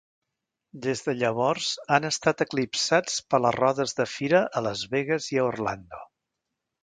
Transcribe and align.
Des 0.85 1.01
de 1.07 1.13
llavors 1.17 1.67
han 1.97 2.07
estat 2.09 2.41
eclipsats 2.45 3.19
per 3.33 3.41
les 3.45 3.57
rodes 3.59 3.93
de 4.01 4.09
fira 4.15 4.41
a 4.59 4.63
Las 4.69 4.81
Vegas 4.95 5.29
i 5.35 5.41
a 5.43 5.47
Orlando. 5.53 6.01